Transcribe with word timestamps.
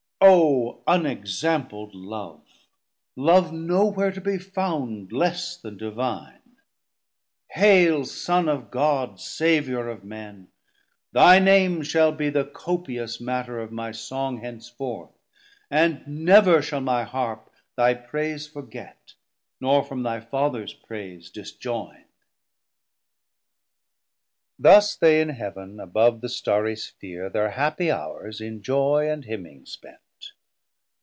O 0.23 0.83
unexampl'd 0.87 1.95
love, 1.95 2.45
410 3.15 3.25
Love 3.25 3.51
no 3.51 3.85
where 3.87 4.11
to 4.11 4.21
be 4.21 4.37
found 4.37 5.11
less 5.11 5.57
then 5.57 5.77
Divine! 5.77 6.57
Hail 7.49 8.05
Son 8.05 8.47
of 8.47 8.69
God, 8.69 9.19
Saviour 9.19 9.87
of 9.87 10.03
Men, 10.03 10.49
thy 11.11 11.39
Name 11.39 11.81
Shall 11.81 12.11
be 12.11 12.29
the 12.29 12.45
copious 12.45 13.19
matter 13.19 13.59
of 13.59 13.71
my 13.71 13.91
Song 13.91 14.37
Henceforth, 14.41 15.09
and 15.71 16.05
never 16.05 16.61
shall 16.61 16.81
my 16.81 17.03
Harp 17.03 17.49
thy 17.75 17.95
praise 17.95 18.45
Forget, 18.47 19.13
nor 19.59 19.83
from 19.83 20.03
thy 20.03 20.19
Fathers 20.19 20.75
praise 20.75 21.31
disjoine. 21.31 22.05
Thus 24.59 24.95
they 24.95 25.19
in 25.19 25.29
Heav'n, 25.29 25.79
above 25.79 26.21
the 26.21 26.29
starry 26.29 26.75
Sphear, 26.75 27.31
Thir 27.31 27.49
happie 27.51 27.89
hours 27.89 28.39
in 28.39 28.61
joy 28.61 29.09
and 29.09 29.25
hymning 29.25 29.65
spent. 29.65 29.97